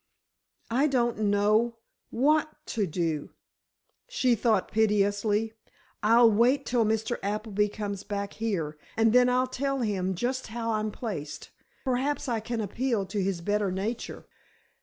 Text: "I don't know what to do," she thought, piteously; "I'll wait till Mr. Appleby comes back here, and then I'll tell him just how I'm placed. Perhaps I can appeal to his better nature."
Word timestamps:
"I 0.71 0.87
don't 0.87 1.19
know 1.19 1.75
what 2.09 2.49
to 2.73 2.87
do," 2.87 3.33
she 4.07 4.33
thought, 4.33 4.71
piteously; 4.71 5.53
"I'll 6.01 6.31
wait 6.31 6.65
till 6.65 6.85
Mr. 6.85 7.19
Appleby 7.21 7.69
comes 7.69 8.01
back 8.03 8.33
here, 8.33 8.79
and 8.97 9.13
then 9.13 9.29
I'll 9.29 9.45
tell 9.45 9.81
him 9.81 10.15
just 10.15 10.47
how 10.47 10.71
I'm 10.71 10.89
placed. 10.89 11.51
Perhaps 11.85 12.27
I 12.27 12.39
can 12.39 12.61
appeal 12.61 13.05
to 13.05 13.21
his 13.21 13.41
better 13.41 13.71
nature." 13.71 14.25